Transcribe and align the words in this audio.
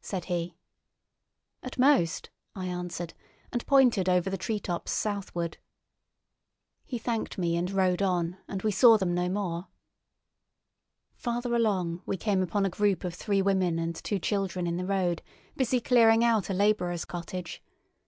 said 0.00 0.24
he. 0.24 0.56
"At 1.62 1.78
most," 1.78 2.30
I 2.54 2.64
answered, 2.64 3.12
and 3.52 3.66
pointed 3.66 4.08
over 4.08 4.30
the 4.30 4.38
treetops 4.38 4.90
southward. 4.90 5.58
He 6.86 6.96
thanked 6.96 7.36
me 7.36 7.58
and 7.58 7.70
rode 7.70 8.00
on, 8.00 8.38
and 8.48 8.62
we 8.62 8.70
saw 8.72 8.96
them 8.96 9.12
no 9.12 9.28
more. 9.28 9.68
Farther 11.14 11.54
along 11.54 12.00
we 12.06 12.16
came 12.16 12.40
upon 12.40 12.64
a 12.64 12.70
group 12.70 13.04
of 13.04 13.12
three 13.14 13.42
women 13.42 13.78
and 13.78 13.94
two 13.94 14.18
children 14.18 14.66
in 14.66 14.78
the 14.78 14.86
road, 14.86 15.20
busy 15.58 15.78
clearing 15.78 16.24
out 16.24 16.48
a 16.48 16.54
labourer's 16.54 17.04
cottage. 17.04 17.62